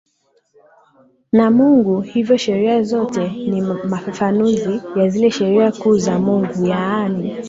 na 1.31 1.51
Mungu 1.51 2.01
hivyo 2.01 2.37
Sheria 2.37 2.83
zote 2.83 3.27
ni 3.29 3.61
mafafanuzi 3.61 4.81
ya 4.95 5.09
zile 5.09 5.31
sheria 5.31 5.71
kuu 5.71 5.97
za 5.97 6.19
Mungu 6.19 6.65
yaani 6.67 7.35